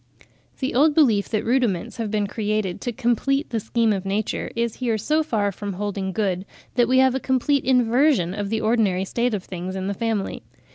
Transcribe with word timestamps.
The 0.57 0.73
old 0.73 0.95
belief 0.95 1.29
that 1.29 1.45
rudiments 1.45 1.97
have 1.97 2.09
been 2.09 2.25
created 2.25 2.81
to 2.81 2.91
complete 2.91 3.51
the 3.51 3.59
scheme 3.59 3.93
of 3.93 4.03
nature 4.03 4.49
is 4.55 4.77
here 4.77 4.97
so 4.97 5.21
far 5.21 5.51
from 5.51 5.73
holding 5.73 6.11
good, 6.11 6.43
that 6.73 6.87
we 6.87 6.97
have 6.97 7.13
a 7.13 7.19
complete 7.19 7.63
inversion 7.63 8.33
of 8.33 8.49
the 8.49 8.61
ordinary 8.61 9.05
state 9.05 9.35
of 9.35 9.43
things 9.43 9.75
in 9.75 9.85
the 9.85 9.93
family. 9.93 10.41